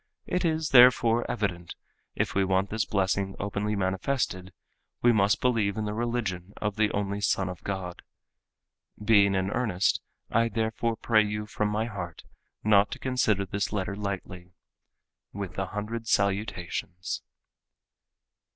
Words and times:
It 0.25 0.43
is 0.43 0.69
therefore 0.69 1.29
evident 1.29 1.75
if 2.15 2.33
we 2.33 2.43
want 2.43 2.71
this 2.71 2.85
blessing 2.85 3.35
openly 3.37 3.75
manifested, 3.75 4.51
we 5.03 5.11
must 5.11 5.39
believe 5.39 5.77
in 5.77 5.85
the 5.85 5.93
religion 5.93 6.53
of 6.57 6.75
the 6.75 6.89
only 6.89 7.21
Son 7.21 7.47
of 7.47 7.63
God. 7.63 8.01
Being 8.99 9.35
in 9.35 9.51
earnest, 9.51 10.01
I 10.31 10.49
therefore 10.49 10.95
pray 10.95 11.23
you 11.23 11.45
from 11.45 11.67
my 11.69 11.85
heart 11.85 12.23
not 12.63 12.89
to 12.93 12.97
consider 12.97 13.45
this 13.45 13.71
letter 13.71 13.95
lightly. 13.95 14.53
With 15.33 15.55
a 15.59 15.67
hundred 15.67 16.07
salutations." 16.07 17.21